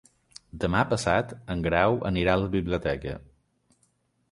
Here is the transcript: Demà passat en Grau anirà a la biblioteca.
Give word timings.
Demà 0.63 0.79
passat 0.93 1.35
en 1.55 1.61
Grau 1.67 1.99
anirà 2.11 2.35
a 2.35 2.41
la 2.47 2.51
biblioteca. 2.59 3.17